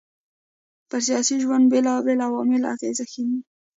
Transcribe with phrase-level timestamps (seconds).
[0.89, 3.41] پر سياسي ژوند بېلابېل عوامل اغېز ښېندي